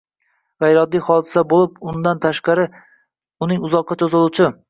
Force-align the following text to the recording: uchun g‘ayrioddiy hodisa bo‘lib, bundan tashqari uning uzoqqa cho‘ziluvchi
uchun 0.61 0.61
g‘ayrioddiy 0.63 1.03
hodisa 1.09 1.43
bo‘lib, 1.51 1.75
bundan 1.89 2.23
tashqari 2.27 2.65
uning 3.47 3.63
uzoqqa 3.69 3.99
cho‘ziluvchi 4.03 4.51